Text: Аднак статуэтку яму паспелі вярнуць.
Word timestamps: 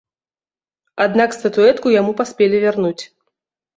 Аднак 1.05 1.37
статуэтку 1.39 1.87
яму 2.01 2.17
паспелі 2.23 2.65
вярнуць. 2.67 2.99